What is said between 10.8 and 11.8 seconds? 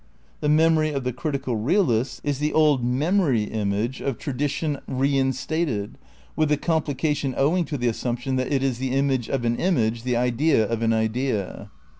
an idea.